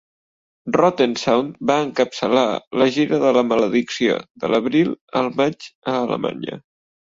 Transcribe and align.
Rotten 0.77 1.11
Sound 1.23 1.59
va 1.71 1.75
encapçalar 1.87 2.47
la 2.83 2.89
"Gira 2.97 3.21
de 3.25 3.35
la 3.39 3.45
maledicció" 3.51 4.17
de 4.47 4.53
l'abril 4.55 4.93
al 5.23 5.33
maig 5.39 5.71
a 5.95 5.97
Alemanya. 6.03 6.61